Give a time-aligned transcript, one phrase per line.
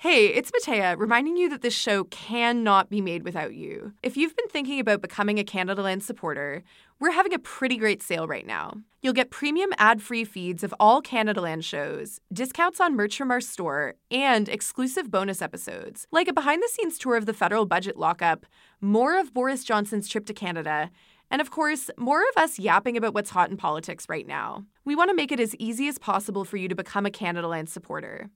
[0.00, 3.94] Hey, it's Mattea, reminding you that this show cannot be made without you.
[4.00, 6.62] If you've been thinking about becoming a Canada Land supporter,
[7.00, 8.74] we're having a pretty great sale right now.
[9.02, 13.32] You'll get premium ad free feeds of all Canada Land shows, discounts on merch from
[13.32, 17.66] our store, and exclusive bonus episodes, like a behind the scenes tour of the federal
[17.66, 18.46] budget lockup,
[18.80, 20.92] more of Boris Johnson's trip to Canada,
[21.28, 24.64] and of course, more of us yapping about what's hot in politics right now.
[24.84, 27.48] We want to make it as easy as possible for you to become a Canada
[27.48, 28.30] Land supporter.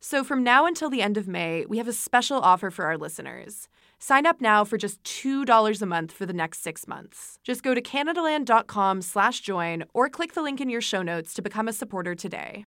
[0.00, 2.96] So, from now until the end of May, we have a special offer for our
[2.96, 3.68] listeners.
[3.98, 7.38] Sign up now for just $2 a month for the next six months.
[7.42, 11.42] Just go to CanadaLand.com slash join or click the link in your show notes to
[11.42, 12.64] become a supporter today.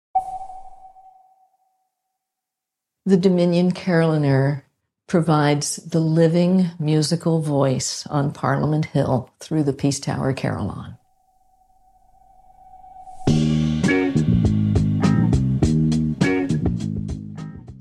[3.06, 4.64] The Dominion Carillonneur
[5.08, 10.98] provides the living musical voice on Parliament Hill through the Peace Tower Carillon.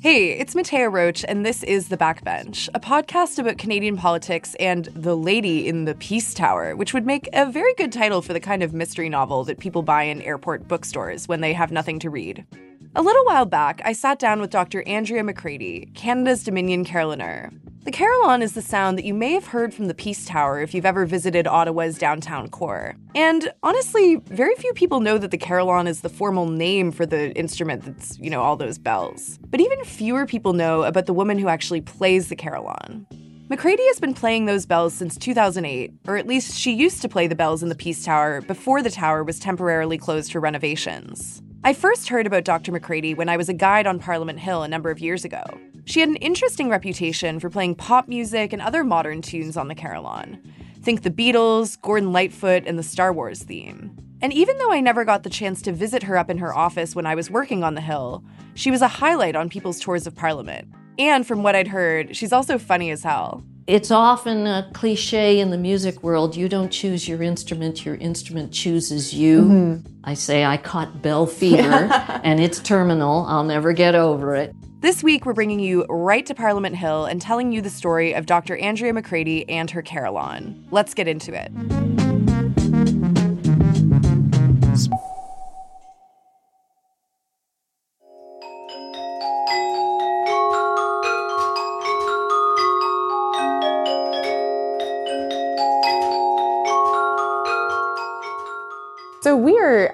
[0.07, 4.85] Hey, it's Mattea Roach, and this is The Backbench, a podcast about Canadian politics and
[4.95, 8.39] the lady in the Peace Tower, which would make a very good title for the
[8.39, 12.09] kind of mystery novel that people buy in airport bookstores when they have nothing to
[12.09, 12.47] read.
[12.97, 14.83] A little while back, I sat down with Dr.
[14.89, 17.51] Andrea McCrady, Canada's Dominion Carillonneur.
[17.85, 20.73] The carillon is the sound that you may have heard from the Peace Tower if
[20.73, 22.97] you've ever visited Ottawa's downtown core.
[23.15, 27.37] And honestly, very few people know that the carillon is the formal name for the
[27.37, 29.39] instrument that's, you know, all those bells.
[29.51, 33.07] But even fewer people know about the woman who actually plays the carillon.
[33.51, 37.27] McCrady has been playing those bells since 2008, or at least she used to play
[37.27, 41.43] the bells in the Peace Tower before the tower was temporarily closed for renovations.
[41.65, 42.71] I first heard about Dr.
[42.71, 45.43] McCrady when I was a guide on Parliament Hill a number of years ago.
[45.85, 49.75] She had an interesting reputation for playing pop music and other modern tunes on the
[49.75, 50.41] carillon.
[50.83, 53.97] Think the Beatles, Gordon Lightfoot, and the Star Wars theme.
[54.23, 56.95] And even though I never got the chance to visit her up in her office
[56.95, 58.23] when I was working on the Hill,
[58.55, 60.69] she was a highlight on people's tours of Parliament.
[60.99, 63.45] And from what I'd heard, she's also funny as hell.
[63.67, 68.53] It's often a cliche in the music world you don't choose your instrument, your instrument
[68.53, 69.43] chooses you.
[69.43, 69.93] Mm-hmm.
[70.05, 71.63] I say I caught bell fever
[72.23, 73.27] and it's terminal.
[73.27, 74.55] I'll never get over it.
[74.83, 78.27] This week, we're bringing you right to Parliament Hill and telling you the story of
[78.27, 78.57] Dr.
[78.57, 80.65] Andrea McCrady and her carillon.
[80.71, 82.06] Let's get into it.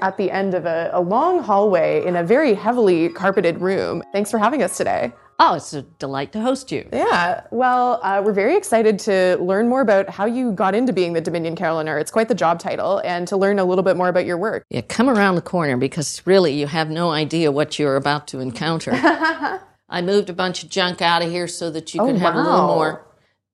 [0.02, 4.02] At the end of a, a, long hallway in a very heavily carpeted room.
[4.12, 5.12] Thanks for having us today.
[5.38, 6.88] Oh, it's a delight to host you.
[6.92, 7.44] Yeah.
[7.50, 11.20] Well, uh, we're very excited to learn more about how you got into being the
[11.20, 11.98] Dominion Carillonneur.
[11.98, 14.64] It's quite the job title, and to learn a little bit more about your work.
[14.70, 18.40] Yeah, come around the corner because really you have no idea what you're about to
[18.40, 18.92] encounter.
[19.88, 22.34] I moved a bunch of junk out of here so that you oh, could have
[22.34, 22.40] wow.
[22.40, 23.06] a little more.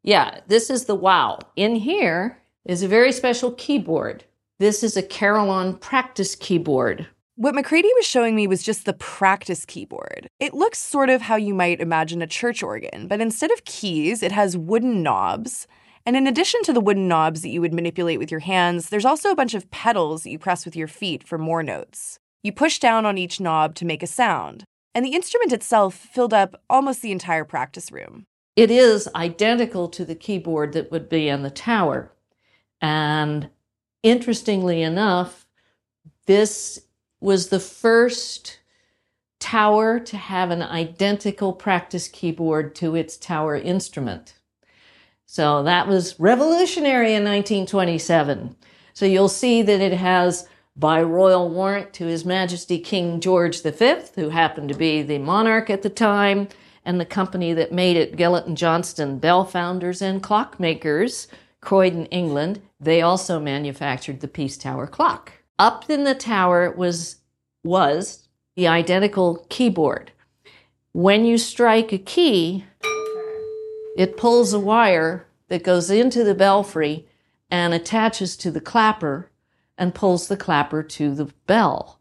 [0.02, 1.38] Yeah, this is the wow.
[1.56, 4.24] In here is a very special keyboard.
[4.60, 7.06] This is a Carillon practice keyboard.
[7.36, 10.26] What McCrady was showing me was just the practice keyboard.
[10.40, 14.20] It looks sort of how you might imagine a church organ, but instead of keys,
[14.20, 15.68] it has wooden knobs.
[16.04, 19.04] And in addition to the wooden knobs that you would manipulate with your hands, there's
[19.04, 22.18] also a bunch of pedals that you press with your feet for more notes.
[22.42, 26.34] You push down on each knob to make a sound, and the instrument itself filled
[26.34, 28.24] up almost the entire practice room.
[28.56, 32.10] It is identical to the keyboard that would be in the tower.
[32.80, 33.50] And
[34.02, 35.46] interestingly enough,
[36.26, 36.80] this
[37.20, 38.58] was the first
[39.40, 44.34] tower to have an identical practice keyboard to its tower instrument.
[45.26, 48.56] So that was revolutionary in 1927.
[48.94, 53.94] So you'll see that it has by royal warrant to His Majesty King George V,
[54.14, 56.48] who happened to be the monarch at the time,
[56.84, 61.26] and the company that made it, Gillett and Johnston, bell founders and clockmakers,
[61.60, 62.62] Croydon, England.
[62.80, 65.32] They also manufactured the Peace Tower clock.
[65.58, 67.16] Up in the tower was
[67.64, 70.12] was the identical keyboard.
[70.92, 72.64] When you strike a key,
[73.96, 77.06] it pulls a wire that goes into the belfry
[77.50, 79.30] and attaches to the clapper
[79.76, 81.98] and pulls the clapper to the bell.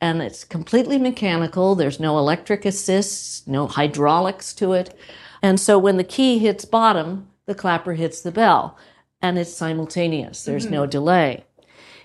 [0.00, 1.74] And it's completely mechanical.
[1.74, 4.94] There's no electric assists, no hydraulics to it.
[5.42, 8.76] And so when the key hits bottom, the clapper hits the bell.
[9.22, 10.44] And it's simultaneous.
[10.44, 10.90] There's no mm-hmm.
[10.90, 11.44] delay.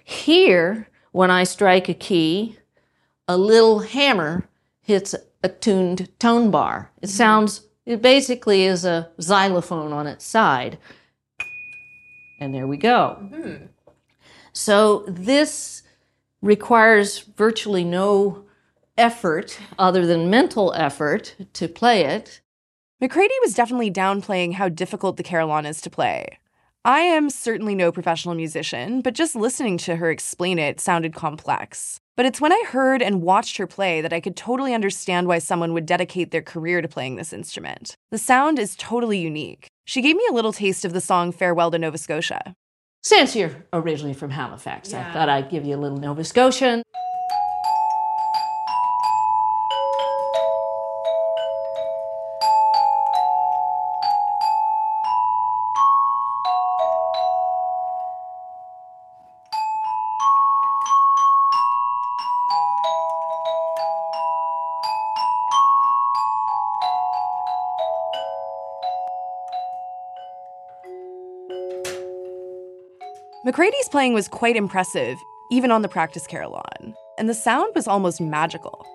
[0.04, 2.58] Here, when I strike a key,
[3.28, 4.48] a little hammer
[4.82, 5.14] hits
[5.44, 6.92] a tuned tone bar.
[7.02, 7.16] It mm-hmm.
[7.16, 10.78] sounds, it basically is a xylophone on its side.
[12.40, 13.18] And there we go.
[13.22, 13.66] Mm-hmm.
[14.54, 15.84] So this
[16.42, 18.46] requires virtually no
[18.98, 22.42] effort other than mental effort to play it.
[23.02, 26.38] McCrady was definitely downplaying how difficult the carillon is to play.
[26.84, 32.00] I am certainly no professional musician, but just listening to her explain it sounded complex.
[32.18, 35.38] But it's when I heard and watched her play that I could totally understand why
[35.38, 37.94] someone would dedicate their career to playing this instrument.
[38.10, 39.68] The sound is totally unique.
[39.86, 42.56] She gave me a little taste of the song Farewell to Nova Scotia.
[43.04, 46.82] Since you're originally from Halifax, I thought I'd give you a little Nova Scotian.
[73.52, 75.18] McCrady's playing was quite impressive,
[75.52, 78.88] even on the practice carillon, and the sound was almost magical.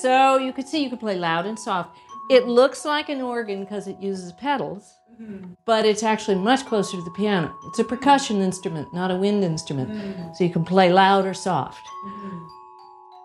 [0.00, 1.94] So you could see you could play loud and soft.
[2.30, 5.52] It looks like an organ because it uses pedals, mm-hmm.
[5.66, 7.54] but it's actually much closer to the piano.
[7.66, 9.90] It's a percussion instrument, not a wind instrument.
[9.90, 10.32] Mm-hmm.
[10.32, 11.86] So you can play loud or soft.
[12.06, 12.38] Mm-hmm.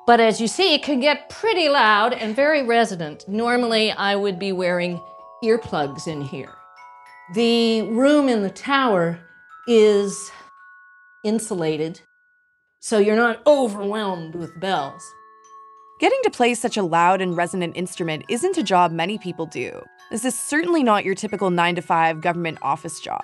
[0.06, 3.24] But as you see, it can get pretty loud and very resonant.
[3.30, 5.00] Normally, I would be wearing
[5.42, 6.54] earplugs in here.
[7.36, 9.18] The room in the tower
[9.66, 10.30] is
[11.24, 12.02] insulated,
[12.80, 15.04] so you're not overwhelmed with bells.
[16.00, 19.82] Getting to play such a loud and resonant instrument isn't a job many people do.
[20.12, 23.22] This is certainly not your typical 9 to 5 government office job.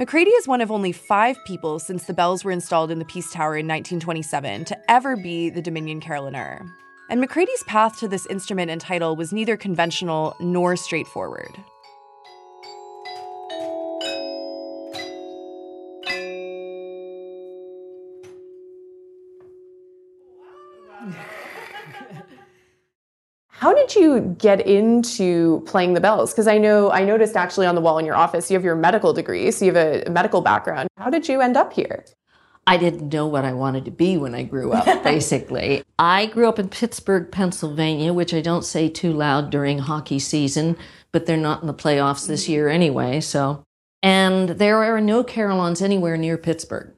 [0.00, 3.32] McCrady is one of only five people since the bells were installed in the Peace
[3.32, 6.66] Tower in 1927 to ever be the Dominion Carillonneur.
[7.08, 11.56] And McCrady's path to this instrument and title was neither conventional nor straightforward.
[23.66, 26.32] How did you get into playing the bells?
[26.32, 28.76] Because I know I noticed actually on the wall in your office you have your
[28.76, 30.88] medical degree, so you have a medical background.
[30.96, 32.04] How did you end up here?
[32.68, 35.82] I didn't know what I wanted to be when I grew up, basically.
[35.98, 40.76] I grew up in Pittsburgh, Pennsylvania, which I don't say too loud during hockey season,
[41.10, 43.64] but they're not in the playoffs this year anyway, so.
[44.00, 46.95] And there are no carillons anywhere near Pittsburgh.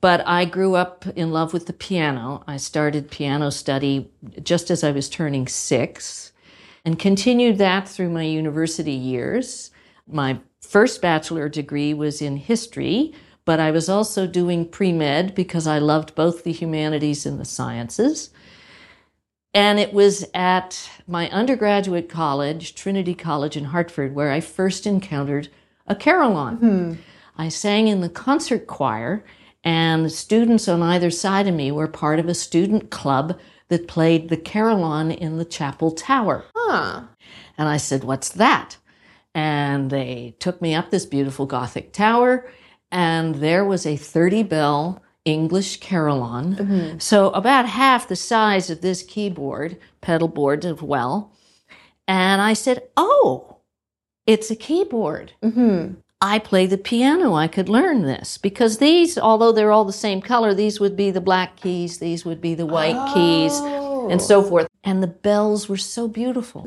[0.00, 2.44] But I grew up in love with the piano.
[2.46, 4.10] I started piano study
[4.42, 6.32] just as I was turning six
[6.84, 9.70] and continued that through my university years.
[10.06, 13.12] My first bachelor degree was in history,
[13.44, 17.44] but I was also doing pre med because I loved both the humanities and the
[17.44, 18.30] sciences.
[19.54, 25.48] And it was at my undergraduate college, Trinity College in Hartford, where I first encountered
[25.86, 26.56] a carillon.
[26.56, 26.92] Hmm.
[27.36, 29.24] I sang in the concert choir,
[29.68, 33.86] and the students on either side of me were part of a student club that
[33.86, 36.46] played the carillon in the chapel tower.
[36.56, 37.02] Huh.
[37.58, 38.78] And I said, What's that?
[39.34, 42.50] And they took me up this beautiful Gothic tower,
[42.90, 46.54] and there was a 30 bell English carillon.
[46.56, 46.98] Mm-hmm.
[46.98, 51.30] So, about half the size of this keyboard, pedal board as well.
[52.06, 53.58] And I said, Oh,
[54.26, 55.34] it's a keyboard.
[55.42, 55.96] Mm-hmm.
[56.20, 57.34] I play the piano.
[57.34, 61.10] I could learn this because these, although they're all the same color, these would be
[61.10, 63.58] the black keys, these would be the white keys,
[64.10, 64.66] and so forth.
[64.82, 66.62] And the bells were so beautiful.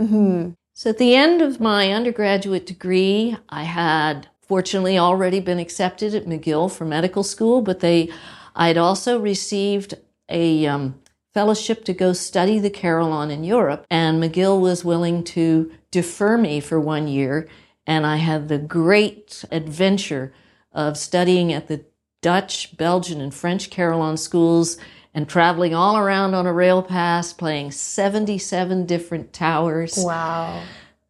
[0.73, 6.25] So at the end of my undergraduate degree, I had fortunately already been accepted at
[6.25, 8.09] McGill for medical school, but they,
[8.55, 9.95] I'd also received
[10.29, 10.95] a um,
[11.33, 16.61] fellowship to go study the carillon in Europe, and McGill was willing to defer me
[16.61, 17.47] for one year,
[17.87, 20.33] and I had the great adventure
[20.71, 21.85] of studying at the
[22.21, 24.77] Dutch, Belgian, and French carillon schools
[25.13, 29.95] and traveling all around on a rail pass, playing 77 different towers.
[29.97, 30.63] Wow.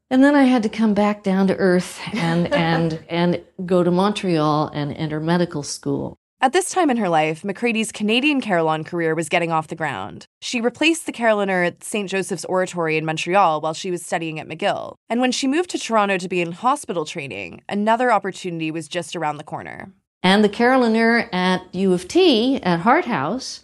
[0.09, 3.91] And then I had to come back down to earth and and and go to
[3.91, 6.17] Montreal and enter medical school.
[6.43, 10.25] At this time in her life, McCrady's Canadian carillon career was getting off the ground.
[10.41, 12.09] She replaced the carillonneur at St.
[12.09, 14.95] Joseph's Oratory in Montreal while she was studying at McGill.
[15.07, 19.15] And when she moved to Toronto to be in hospital training, another opportunity was just
[19.15, 19.93] around the corner.
[20.23, 23.61] And the carillonneur at U of T at Hart House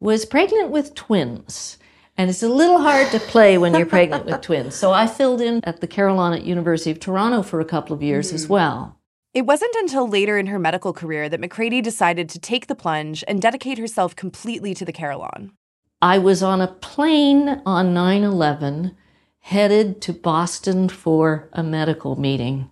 [0.00, 1.78] was pregnant with twins.
[2.16, 4.74] And it's a little hard to play when you're pregnant with twins.
[4.74, 8.02] So I filled in at the Carillon at University of Toronto for a couple of
[8.02, 8.34] years mm-hmm.
[8.34, 8.97] as well.
[9.34, 13.22] It wasn't until later in her medical career that McCrady decided to take the plunge
[13.28, 15.52] and dedicate herself completely to the Carillon.
[16.00, 18.96] I was on a plane on 9 11
[19.40, 22.70] headed to Boston for a medical meeting.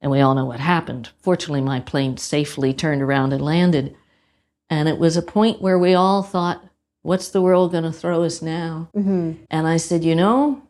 [0.00, 1.10] And we all know what happened.
[1.18, 3.96] Fortunately, my plane safely turned around and landed.
[4.70, 6.64] And it was a point where we all thought,
[7.02, 8.88] what's the world going to throw us now?
[8.94, 9.44] Mm-hmm.
[9.50, 10.62] And I said, you know,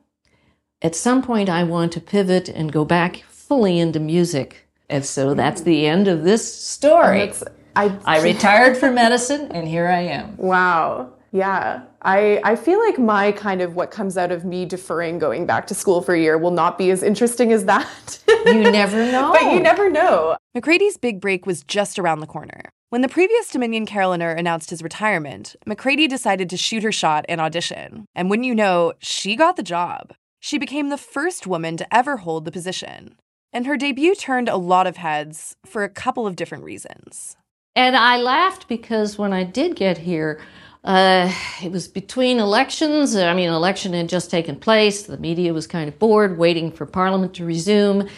[0.82, 4.65] at some point I want to pivot and go back fully into music.
[4.88, 7.32] And so that's the end of this story.
[7.74, 10.36] I, I retired from medicine and here I am.
[10.36, 11.12] Wow.
[11.32, 11.82] Yeah.
[12.02, 15.66] I, I feel like my kind of what comes out of me deferring going back
[15.66, 18.18] to school for a year will not be as interesting as that.
[18.46, 19.32] you never know.
[19.32, 20.36] But you never know.
[20.56, 22.70] McCrady's big break was just around the corner.
[22.90, 27.40] When the previous Dominion carillonneur announced his retirement, McCrady decided to shoot her shot and
[27.40, 28.06] audition.
[28.14, 30.14] And wouldn't you know, she got the job.
[30.38, 33.16] She became the first woman to ever hold the position.
[33.56, 37.38] And her debut turned a lot of heads for a couple of different reasons.
[37.74, 40.42] And I laughed because when I did get here,
[40.84, 41.32] uh,
[41.62, 43.16] it was between elections.
[43.16, 45.04] I mean, an election had just taken place.
[45.04, 48.10] The media was kind of bored, waiting for Parliament to resume.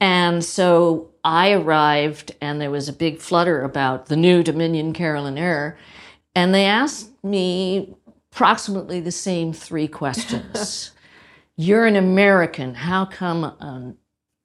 [0.00, 5.76] And so I arrived, and there was a big flutter about the new Dominion Carillonneur.
[6.34, 7.94] And they asked me
[8.32, 10.92] approximately the same three questions.
[11.56, 12.72] You're an American.
[12.74, 13.94] How come a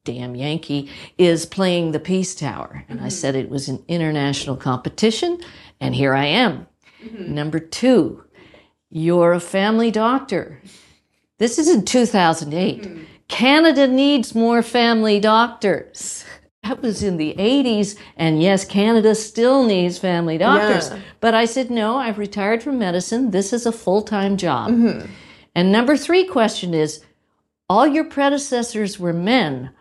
[0.03, 2.83] damn Yankee is playing the Peace Tower.
[2.89, 5.39] And I said it was an international competition,
[5.79, 6.67] and here I am.
[7.03, 7.33] Mm-hmm.
[7.33, 8.23] Number two,
[8.89, 10.61] you're a family doctor.
[11.39, 12.81] This is in 2008.
[12.81, 13.03] Mm-hmm.
[13.27, 16.25] Canada needs more family doctors.
[16.63, 20.89] That was in the 80s, and yes, Canada still needs family doctors.
[20.89, 20.99] Yeah.
[21.19, 23.31] But I said, no, I've retired from medicine.
[23.31, 24.71] This is a full time job.
[24.71, 25.11] Mm-hmm.
[25.55, 27.03] And number three question is
[27.69, 29.71] all your predecessors were men.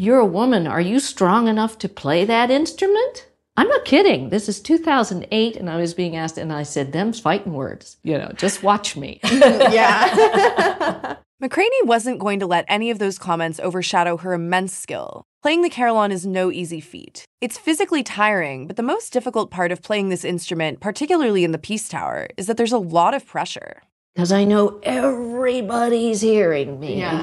[0.00, 0.68] You're a woman.
[0.68, 3.26] Are you strong enough to play that instrument?
[3.56, 4.28] I'm not kidding.
[4.28, 7.96] This is 2008, and I was being asked, and I said, "Them's fighting words.
[8.04, 11.16] You know, just watch me." yeah.
[11.42, 15.24] McCrady wasn't going to let any of those comments overshadow her immense skill.
[15.42, 17.24] Playing the carillon is no easy feat.
[17.40, 21.58] It's physically tiring, but the most difficult part of playing this instrument, particularly in the
[21.58, 23.82] Peace Tower, is that there's a lot of pressure
[24.18, 26.98] because I know everybody's hearing me.
[26.98, 27.20] Yeah.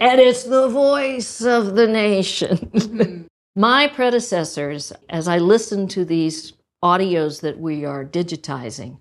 [0.00, 2.70] and it's the voice of the nation.
[2.84, 3.22] Mm-hmm.
[3.56, 6.52] My predecessors, as I listen to these
[6.84, 8.98] audios that we are digitizing,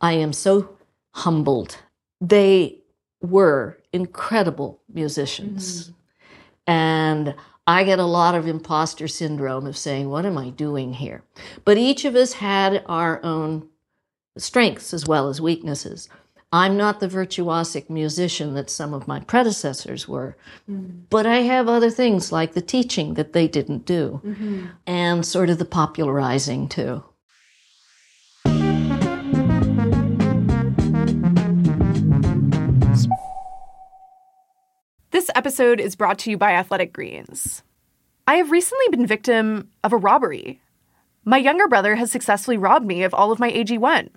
[0.00, 0.76] I am so
[1.14, 1.76] humbled.
[2.20, 2.80] They
[3.22, 5.90] were incredible musicians.
[5.90, 6.70] Mm-hmm.
[6.70, 7.34] And
[7.66, 11.22] I get a lot of imposter syndrome of saying, What am I doing here?
[11.64, 13.68] But each of us had our own
[14.38, 16.08] strengths as well as weaknesses.
[16.50, 20.34] I'm not the virtuosic musician that some of my predecessors were,
[20.68, 21.00] mm-hmm.
[21.10, 24.66] but I have other things like the teaching that they didn't do mm-hmm.
[24.86, 27.04] and sort of the popularizing too.
[35.10, 37.62] This episode is brought to you by Athletic Greens.
[38.26, 40.62] I have recently been victim of a robbery.
[41.26, 44.08] My younger brother has successfully robbed me of all of my AG1.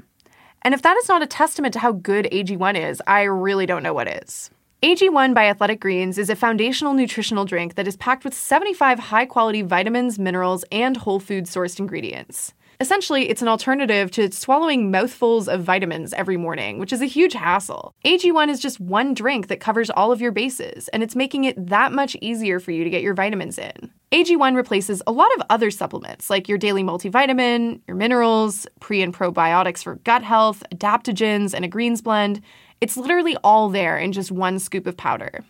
[0.63, 3.83] And if that is not a testament to how good AG1 is, I really don't
[3.83, 4.49] know what is.
[4.83, 9.25] AG1 by Athletic Greens is a foundational nutritional drink that is packed with 75 high
[9.25, 12.53] quality vitamins, minerals, and whole food sourced ingredients.
[12.79, 17.33] Essentially, it's an alternative to swallowing mouthfuls of vitamins every morning, which is a huge
[17.33, 17.93] hassle.
[18.05, 21.67] AG1 is just one drink that covers all of your bases, and it's making it
[21.67, 23.91] that much easier for you to get your vitamins in.
[24.11, 29.13] AG1 replaces a lot of other supplements like your daily multivitamin, your minerals, pre and
[29.13, 32.41] probiotics for gut health, adaptogens, and a greens blend.
[32.81, 35.45] It's literally all there in just one scoop of powder.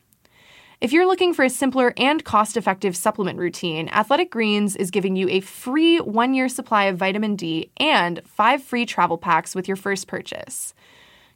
[0.79, 5.15] If you're looking for a simpler and cost effective supplement routine, Athletic Greens is giving
[5.15, 9.67] you a free one year supply of vitamin D and five free travel packs with
[9.67, 10.75] your first purchase.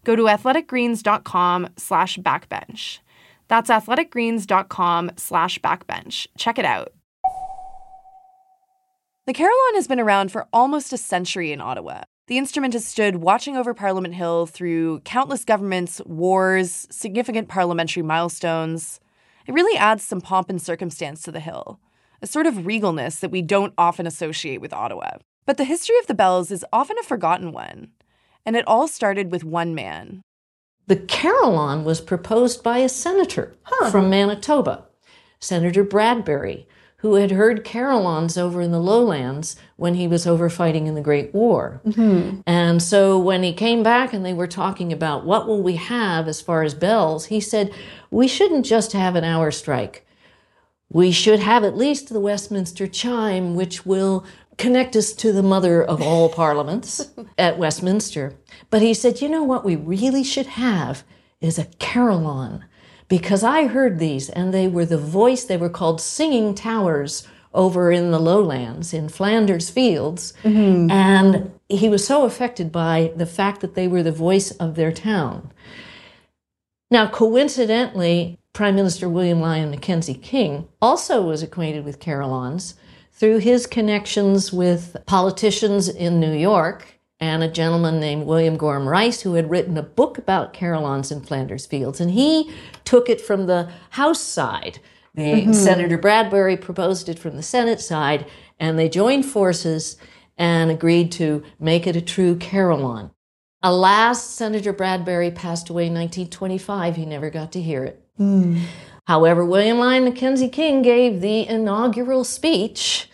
[0.04, 3.00] Go to athleticgreens.com slash backbench.
[3.48, 6.28] That's athleticgreens.com slash backbench.
[6.38, 6.94] Check it out.
[9.28, 12.04] The Carillon has been around for almost a century in Ottawa.
[12.28, 19.00] The instrument has stood watching over Parliament Hill through countless governments, wars, significant parliamentary milestones.
[19.48, 21.80] It really adds some pomp and circumstance to the hill,
[22.22, 25.18] a sort of regalness that we don't often associate with Ottawa.
[25.48, 27.94] But the history of the bells is often a forgotten one,
[28.46, 30.22] and it all started with one man.
[30.86, 33.90] The carillon was proposed by a senator Huh.
[33.90, 34.86] from Manitoba,
[35.40, 36.68] Senator Bradbury,
[37.06, 41.02] who had heard carillons over in the lowlands when he was over fighting in the
[41.02, 41.80] Great War.
[41.86, 42.40] Mm-hmm.
[42.48, 46.28] And so when he came back and they were talking about what will we have
[46.28, 47.72] as far as bells, he said,
[48.10, 50.08] we shouldn't just have an hour strike.
[50.90, 54.26] We should have at least the Westminster chime, which will
[54.58, 58.34] connect us to the mother of all parliaments at Westminster.
[58.72, 61.04] But he said, you know what we really should have
[61.40, 62.66] is a carillon.
[63.08, 67.92] Because I heard these and they were the voice, they were called singing towers over
[67.92, 70.34] in the lowlands in Flanders Fields.
[70.44, 70.92] Mm-hmm.
[70.92, 74.92] And he was so affected by the fact that they were the voice of their
[74.92, 75.52] town.
[76.92, 82.76] Now, coincidentally, Prime Minister William Lyon Mackenzie King also was acquainted with carillons
[83.12, 89.22] through his connections with politicians in New York and a gentleman named William Gorham Rice
[89.22, 92.02] who had written a book about carillons in Flanders Fields.
[92.02, 92.54] And he
[92.84, 94.80] took it from the House side.
[95.14, 95.54] The- mm-hmm.
[95.54, 98.26] Senator Bradbury proposed it from the Senate side,
[98.60, 99.98] and they joined forces
[100.38, 103.12] and agreed to make it a true carillon.
[103.64, 106.98] Alas, Senator Bradbury passed away in 1925.
[106.98, 108.06] He never got to hear it.
[108.18, 108.60] Hmm.
[109.08, 113.10] However, William Lyon Mackenzie King gave the inaugural speech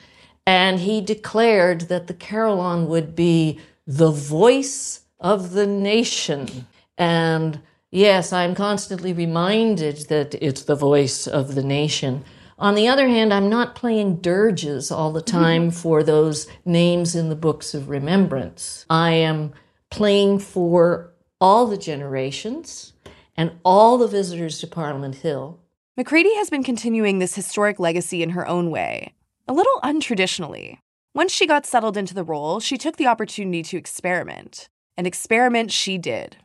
[0.45, 6.67] and he declared that the carillon would be the voice of the nation.
[6.97, 7.61] And
[7.91, 12.23] yes, I'm constantly reminded that it's the voice of the nation.
[12.57, 17.29] On the other hand, I'm not playing dirges all the time for those names in
[17.29, 18.85] the books of remembrance.
[18.89, 19.53] I am
[19.89, 22.93] playing for all the generations
[23.35, 25.59] and all the visitors to Parliament Hill.
[25.99, 29.13] McCrady has been continuing this historic legacy in her own way,
[29.47, 30.77] a little untraditionally.
[31.13, 34.69] Once she got settled into the role, she took the opportunity to experiment.
[34.97, 36.37] And experiment she did.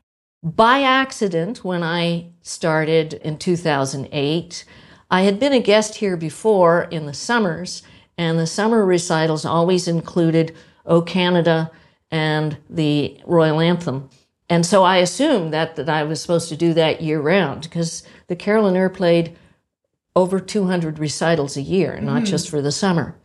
[0.42, 4.64] By accident, when I started in 2008,
[5.10, 7.82] I had been a guest here before in the summers,
[8.18, 11.70] and the summer recitals always included O Canada
[12.10, 14.08] and the Royal Anthem.
[14.48, 18.04] And so I assumed that, that I was supposed to do that year round because
[18.28, 19.36] the Carillonneur played
[20.14, 22.24] over 200 recitals a year, not mm-hmm.
[22.24, 23.16] just for the summer.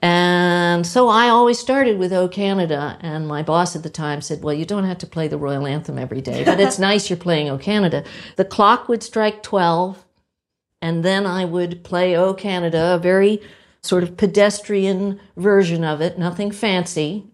[0.00, 4.42] And so I always started with O Canada, and my boss at the time said,
[4.42, 7.16] Well, you don't have to play the Royal Anthem every day, but it's nice you're
[7.16, 8.04] playing O Canada.
[8.36, 10.04] The clock would strike 12,
[10.80, 13.42] and then I would play O Canada, a very
[13.82, 17.26] sort of pedestrian version of it, nothing fancy.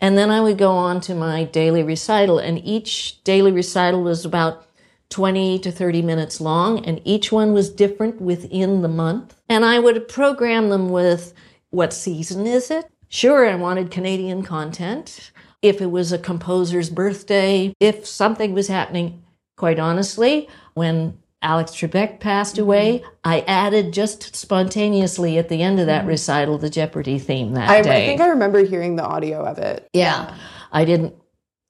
[0.00, 4.24] And then I would go on to my daily recital, and each daily recital was
[4.24, 4.66] about
[5.10, 9.34] 20 to 30 minutes long, and each one was different within the month.
[9.48, 11.32] And I would program them with
[11.74, 12.86] what season is it?
[13.08, 15.32] Sure, I wanted Canadian content.
[15.60, 19.22] If it was a composer's birthday, if something was happening,
[19.56, 22.64] quite honestly, when Alex Trebek passed mm-hmm.
[22.64, 26.08] away, I added just spontaneously at the end of that mm-hmm.
[26.08, 29.88] recital the Jeopardy theme that I, I think I remember hearing the audio of it.
[29.92, 30.34] Yeah.
[30.72, 31.14] I didn't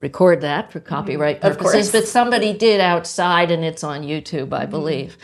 [0.01, 0.89] record that for mm-hmm.
[0.89, 5.17] copyright Of purposes, but somebody did outside and it's on YouTube, I believe.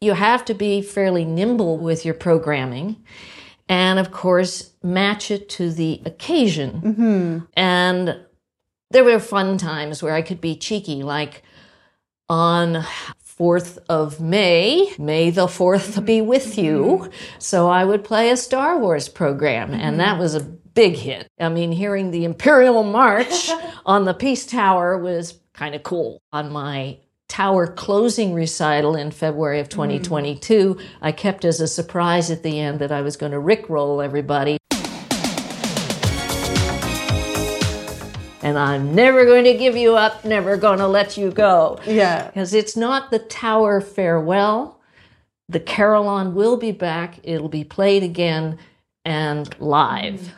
[0.00, 3.04] You have to be fairly nimble with your programming
[3.68, 6.80] and, of course, match it to the occasion.
[6.80, 7.38] Mm-hmm.
[7.54, 8.20] And
[8.90, 11.42] there were fun times where I could be cheeky, like
[12.28, 12.84] on
[13.38, 16.28] 4th of May, May the 4th be mm-hmm.
[16.28, 16.82] with you.
[16.82, 17.12] Mm-hmm.
[17.38, 21.28] So I would play a Star Wars program, and that was a big hit.
[21.38, 23.50] I mean, hearing the Imperial March
[23.86, 26.20] on the Peace Tower was kind of cool.
[26.32, 26.98] On my
[27.28, 29.72] tower closing recital in February of hmm.
[29.72, 34.04] 2022, I kept as a surprise at the end that I was going to rickroll
[34.04, 34.58] everybody.
[38.40, 41.80] And I'm never going to give you up, never going to let you go.
[41.86, 42.28] Yeah.
[42.28, 44.80] Because it's not the tower farewell.
[45.48, 47.18] The carillon will be back.
[47.24, 48.58] It'll be played again
[49.04, 50.32] and live.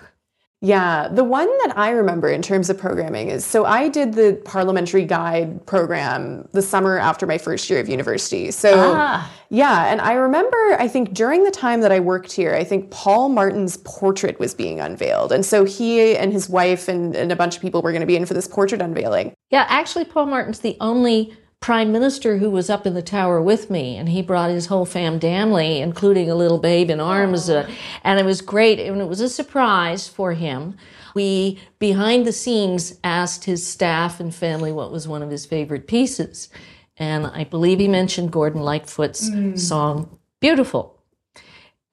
[0.62, 4.38] Yeah, the one that I remember in terms of programming is so I did the
[4.44, 8.50] parliamentary guide program the summer after my first year of university.
[8.50, 9.32] So, Ah.
[9.48, 12.90] yeah, and I remember, I think during the time that I worked here, I think
[12.90, 15.32] Paul Martin's portrait was being unveiled.
[15.32, 18.06] And so he and his wife and, and a bunch of people were going to
[18.06, 19.32] be in for this portrait unveiling.
[19.48, 23.70] Yeah, actually, Paul Martin's the only prime minister who was up in the tower with
[23.70, 27.70] me, and he brought his whole fam family, including a little babe in arms, uh,
[28.02, 28.80] and it was great.
[28.80, 30.76] And it was a surprise for him.
[31.14, 35.86] We, behind the scenes, asked his staff and family what was one of his favorite
[35.86, 36.48] pieces.
[36.96, 39.58] And I believe he mentioned Gordon Lightfoot's mm.
[39.58, 40.98] song, Beautiful.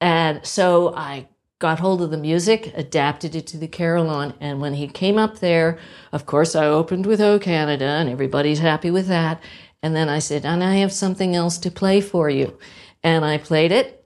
[0.00, 1.28] And so I
[1.58, 5.40] got hold of the music, adapted it to the carillon, and when he came up
[5.40, 5.78] there,
[6.12, 9.42] of course, I opened with O Canada, and everybody's happy with that.
[9.82, 12.58] And then I said, and I have something else to play for you.
[13.02, 14.04] And I played it,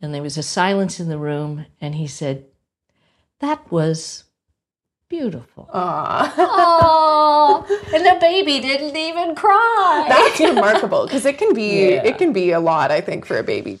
[0.00, 2.46] and there was a silence in the room, and he said,
[3.40, 4.24] That was
[5.08, 5.68] beautiful.
[5.74, 6.30] Aww.
[6.30, 7.70] Aww.
[7.94, 10.06] And the baby didn't even cry.
[10.08, 12.04] That's remarkable because it can be yeah.
[12.04, 13.80] it can be a lot, I think, for a baby.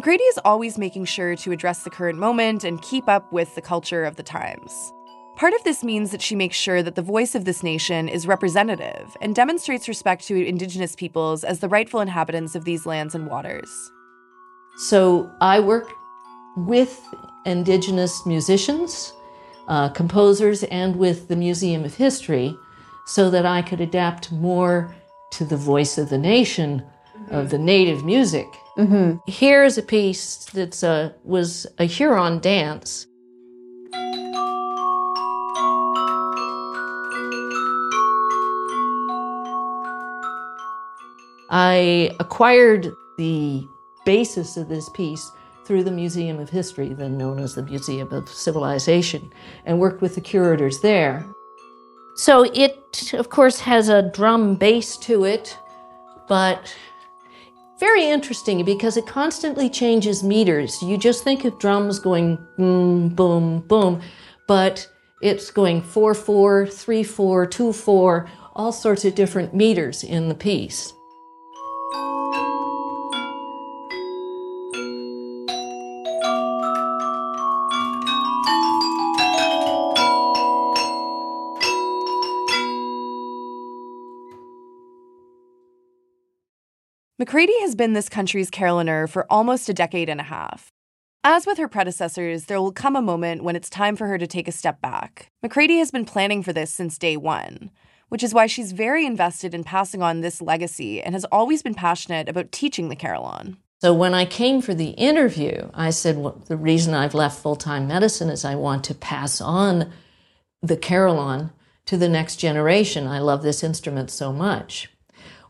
[0.00, 3.60] McCrady is always making sure to address the current moment and keep up with the
[3.60, 4.94] culture of the times.
[5.36, 8.26] Part of this means that she makes sure that the voice of this nation is
[8.26, 13.26] representative and demonstrates respect to Indigenous peoples as the rightful inhabitants of these lands and
[13.26, 13.68] waters.
[14.78, 15.92] So I work
[16.56, 17.06] with
[17.44, 19.12] Indigenous musicians,
[19.68, 22.56] uh, composers, and with the Museum of History
[23.04, 24.94] so that I could adapt more
[25.32, 26.82] to the voice of the nation,
[27.14, 27.34] mm-hmm.
[27.34, 28.46] of the native music.
[28.80, 29.18] Mm-hmm.
[29.26, 33.06] Here's a piece that uh, was a Huron dance.
[41.50, 43.68] I acquired the
[44.06, 45.30] basis of this piece
[45.66, 49.30] through the Museum of History, then known as the Museum of Civilization,
[49.66, 51.26] and worked with the curators there.
[52.14, 55.58] So it, of course, has a drum bass to it,
[56.28, 56.74] but
[57.80, 60.80] very interesting because it constantly changes meters.
[60.82, 64.02] You just think of drums going boom, boom, boom,
[64.46, 64.86] but
[65.22, 70.34] it's going 4 4, 3 4, 2 4, all sorts of different meters in the
[70.34, 70.92] piece.
[87.20, 90.72] McCrady has been this country's carillonneur for almost a decade and a half.
[91.22, 94.26] As with her predecessors, there will come a moment when it's time for her to
[94.26, 95.28] take a step back.
[95.44, 97.70] McCrady has been planning for this since day one,
[98.08, 101.74] which is why she's very invested in passing on this legacy and has always been
[101.74, 103.58] passionate about teaching the carillon.
[103.82, 107.54] So when I came for the interview, I said, well, the reason I've left full
[107.54, 109.92] time medicine is I want to pass on
[110.62, 111.50] the carillon
[111.84, 113.06] to the next generation.
[113.06, 114.90] I love this instrument so much.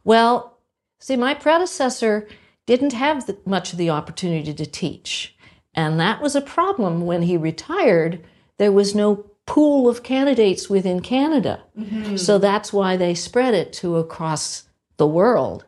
[0.02, 0.56] Well,
[1.00, 2.28] See, my predecessor
[2.66, 5.36] didn't have the, much of the opportunity to teach.
[5.74, 8.24] And that was a problem when he retired.
[8.58, 11.62] There was no pool of candidates within Canada.
[11.76, 12.16] Mm-hmm.
[12.16, 14.64] So that's why they spread it to across
[14.98, 15.64] the world.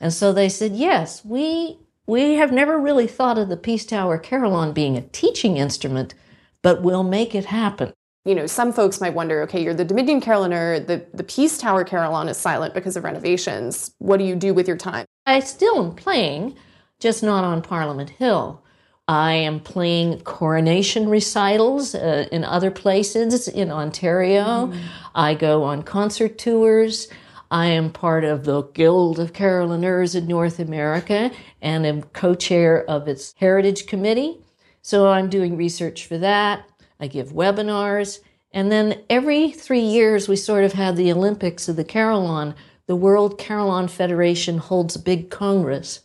[0.00, 4.18] And so they said, yes, we, we have never really thought of the Peace Tower
[4.18, 6.14] Carillon being a teaching instrument,
[6.62, 7.94] but we'll make it happen
[8.24, 11.84] you know, some folks might wonder, okay, you're the Dominion carillonneur, the, the Peace Tower
[11.84, 13.94] carillon is silent because of renovations.
[13.98, 15.04] What do you do with your time?
[15.26, 16.56] I still am playing,
[17.00, 18.62] just not on Parliament Hill.
[19.06, 24.68] I am playing coronation recitals uh, in other places in Ontario.
[24.68, 24.80] Mm.
[25.14, 27.08] I go on concert tours.
[27.50, 32.82] I am part of the Guild of Carillonneurs in North America and am co chair
[32.88, 34.38] of its Heritage Committee.
[34.80, 36.64] So I'm doing research for that.
[37.00, 38.20] I give webinars.
[38.52, 42.54] And then every three years, we sort of have the Olympics of the Carillon.
[42.86, 46.00] The World Carillon Federation holds a big congress.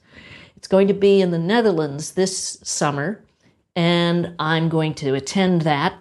[0.55, 3.23] It's going to be in the Netherlands this summer,
[3.75, 5.93] and I'm going to attend that.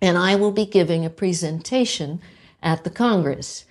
[0.00, 2.20] And I will be giving a presentation
[2.62, 3.64] at the Congress.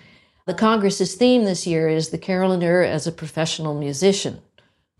[0.46, 4.42] The Congress's theme this year is the carillonneur as a professional musician,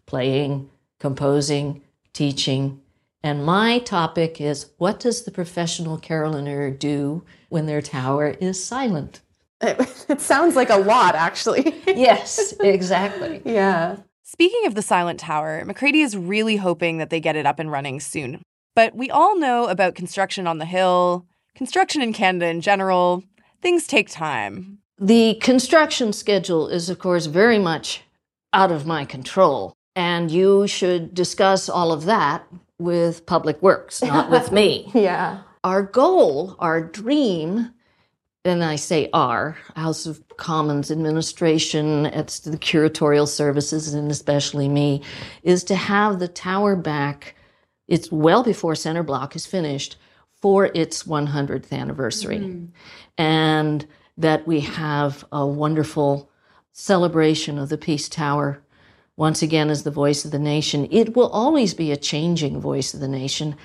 [0.06, 1.82] playing, composing,
[2.14, 2.82] teaching.
[3.24, 9.22] And my topic is what does the professional carillonneur do when their tower is silent?
[9.62, 11.76] It, it sounds like a lot, actually.
[11.88, 13.42] yes, exactly.
[13.46, 13.98] yeah.
[14.24, 17.72] Speaking of the Silent Tower, McCrady is really hoping that they get it up and
[17.72, 18.42] running soon.
[18.76, 21.26] But we all know about construction on the Hill,
[21.56, 23.24] construction in Canada in general.
[23.62, 24.80] Things take time.
[25.00, 28.04] The construction schedule is, of course, very much
[28.54, 29.74] out of my control.
[29.96, 32.46] And you should discuss all of that
[32.80, 34.92] with Public Works, not with me.
[34.94, 35.42] Yeah.
[35.64, 37.72] Our goal, our dream,
[38.46, 45.02] and I say our, House of Commons administration, it's the curatorial services, and especially me,
[45.44, 47.36] is to have the tower back.
[47.88, 49.98] It's well before Center Block is finished
[50.42, 52.40] for its 100th anniversary.
[52.40, 52.70] Mm.
[53.18, 53.88] And
[54.18, 56.30] that we have a wonderful
[56.72, 58.62] celebration of the Peace Tower
[59.18, 60.88] once again as the voice of the nation.
[60.92, 63.56] It will always be a changing voice of the nation.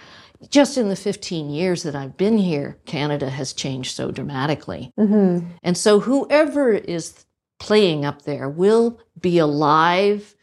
[0.49, 4.93] Just in the 15 years that I've been here, Canada has changed so dramatically.
[4.99, 5.47] Mm-hmm.
[5.63, 7.25] And so, whoever is
[7.61, 10.35] playing up there will be a live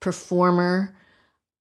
[0.00, 0.94] performer,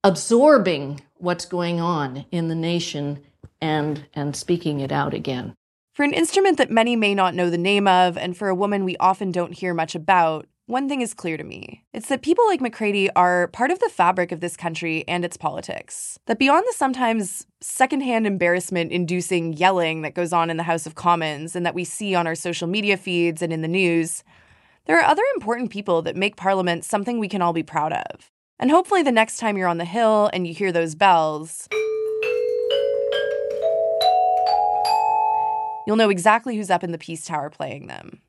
[0.04, 3.22] absorbing what's going on in the nation
[3.62, 5.56] and, and speaking it out again.
[5.94, 8.84] For an instrument that many may not know the name of, and for a woman
[8.84, 11.84] we often don't hear much about, one thing is clear to me.
[11.94, 15.38] It's that people like McCrady are part of the fabric of this country and its
[15.38, 16.18] politics.
[16.26, 20.96] That beyond the sometimes secondhand embarrassment inducing yelling that goes on in the House of
[20.96, 24.24] Commons and that we see on our social media feeds and in the news,
[24.86, 28.32] there are other important people that make Parliament something we can all be proud of.
[28.58, 31.68] And hopefully, the next time you're on the Hill and you hear those bells,
[35.88, 38.22] You'll know exactly who's up in the Peace Tower playing them.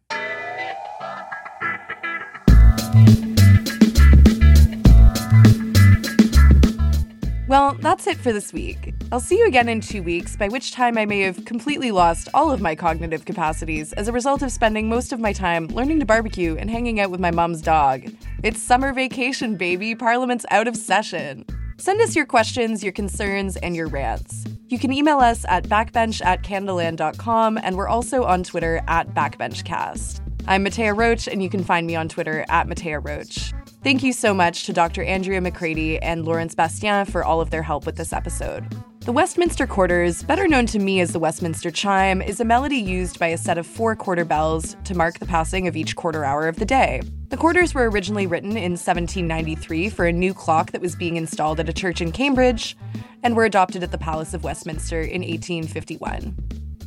[7.48, 8.92] Well, that's it for this week.
[9.12, 12.28] I'll see you again in two weeks, by which time I may have completely lost
[12.34, 16.00] all of my cognitive capacities as a result of spending most of my time learning
[16.00, 18.02] to barbecue and hanging out with my mom's dog.
[18.42, 19.94] It's summer vacation, baby.
[19.94, 21.44] Parliament's out of session.
[21.78, 24.44] Send us your questions, your concerns, and your rants.
[24.66, 30.20] You can email us at backbench at canadaland.com, and we're also on Twitter at backbenchcast.
[30.48, 33.52] I'm Mattea Roach, and you can find me on Twitter at Mattea Roach.
[33.86, 35.04] Thank you so much to Dr.
[35.04, 38.66] Andrea McCrady and Lawrence Bastien for all of their help with this episode.
[39.02, 43.20] The Westminster Quarters, better known to me as the Westminster Chime, is a melody used
[43.20, 46.48] by a set of four quarter bells to mark the passing of each quarter hour
[46.48, 47.00] of the day.
[47.28, 51.60] The quarters were originally written in 1793 for a new clock that was being installed
[51.60, 52.76] at a church in Cambridge,
[53.22, 56.34] and were adopted at the Palace of Westminster in 1851.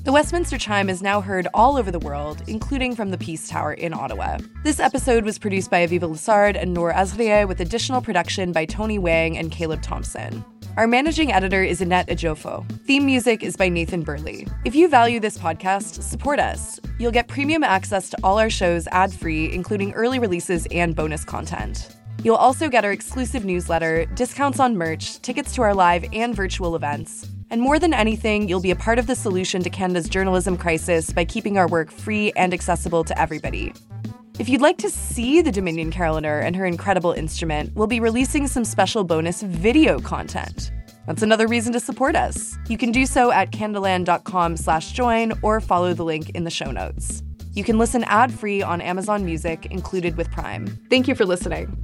[0.03, 3.73] The Westminster Chime is now heard all over the world, including from the Peace Tower
[3.73, 4.37] in Ottawa.
[4.63, 8.97] This episode was produced by Aviva Lessard and Noor Azrieh, with additional production by Tony
[8.97, 10.43] Wang and Caleb Thompson.
[10.77, 12.65] Our managing editor is Annette Ejiofor.
[12.85, 14.47] Theme music is by Nathan Burley.
[14.63, 16.79] If you value this podcast, support us.
[16.97, 21.25] You'll get premium access to all our shows ad free, including early releases and bonus
[21.25, 21.89] content.
[22.23, 26.77] You'll also get our exclusive newsletter, discounts on merch, tickets to our live and virtual
[26.77, 30.57] events, and more than anything, you'll be a part of the solution to Canada's journalism
[30.57, 33.73] crisis by keeping our work free and accessible to everybody.
[34.39, 38.47] If you'd like to see the Dominion Carillonneur and her incredible instrument, we'll be releasing
[38.47, 40.71] some special bonus video content.
[41.07, 42.57] That's another reason to support us.
[42.67, 46.71] You can do so at canadaland.com slash join or follow the link in the show
[46.71, 47.23] notes.
[47.53, 50.67] You can listen ad-free on Amazon Music, included with Prime.
[50.89, 51.75] Thank you for listening.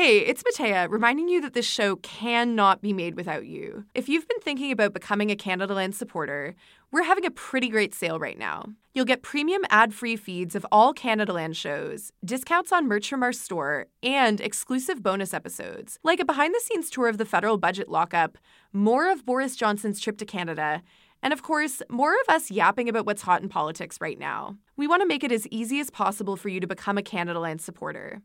[0.00, 3.84] Hey, it's Mattea, reminding you that this show cannot be made without you.
[3.96, 6.54] If you've been thinking about becoming a Canada Land supporter,
[6.92, 8.66] we're having a pretty great sale right now.
[8.94, 13.24] You'll get premium ad free feeds of all Canada Land shows, discounts on merch from
[13.24, 17.58] our store, and exclusive bonus episodes, like a behind the scenes tour of the federal
[17.58, 18.38] budget lockup,
[18.72, 20.80] more of Boris Johnson's trip to Canada,
[21.24, 24.58] and of course, more of us yapping about what's hot in politics right now.
[24.76, 27.40] We want to make it as easy as possible for you to become a Canada
[27.40, 28.22] Land supporter.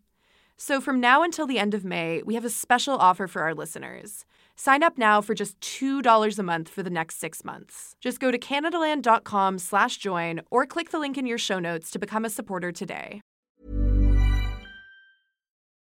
[0.58, 3.54] So, from now until the end of May, we have a special offer for our
[3.54, 4.26] listeners.
[4.56, 7.96] Sign up now for just $2 a month for the next six months.
[8.00, 12.00] Just go to CanadaLand.com slash join or click the link in your show notes to
[12.00, 13.22] become a supporter today.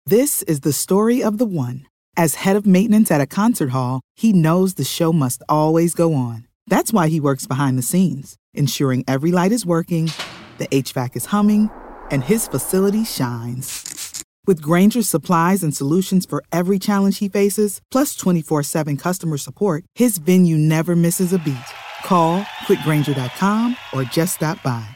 [0.05, 1.87] This is the story of the one.
[2.17, 6.13] As head of maintenance at a concert hall, he knows the show must always go
[6.13, 6.47] on.
[6.67, 10.11] That's why he works behind the scenes, ensuring every light is working,
[10.57, 11.69] the HVAC is humming,
[12.11, 13.90] and his facility shines.
[14.47, 19.85] With Grainger's supplies and solutions for every challenge he faces, plus 24 7 customer support,
[19.95, 21.57] his venue never misses a beat.
[22.03, 24.87] Call quickgrainger.com or just stop by.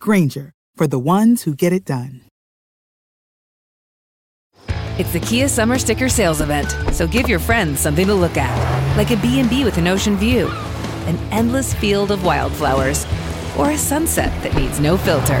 [0.00, 2.22] Grainger, for the ones who get it done.
[4.98, 8.96] It's the Kia Summer Sticker Sales Event, so give your friends something to look at,
[8.96, 10.48] like a B&B with an ocean view,
[11.06, 13.06] an endless field of wildflowers,
[13.56, 15.40] or a sunset that needs no filter.